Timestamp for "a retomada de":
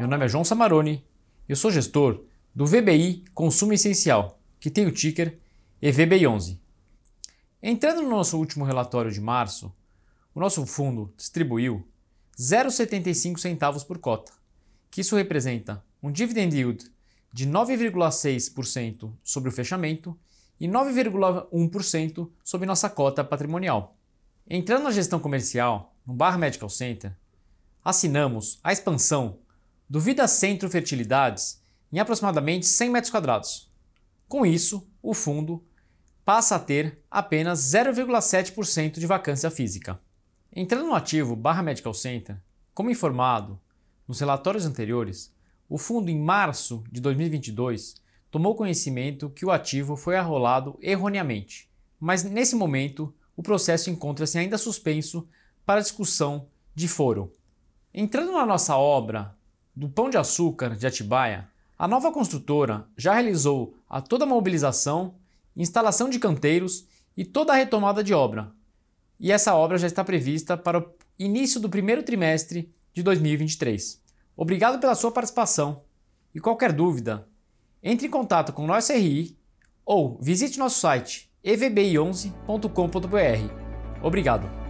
67.52-68.12